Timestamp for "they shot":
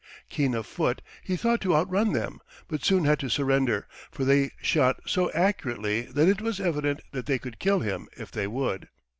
4.25-4.99